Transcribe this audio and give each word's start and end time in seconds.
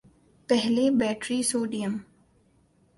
پہلے 0.49 0.89
battery 0.99 1.41
sodium 1.51 1.97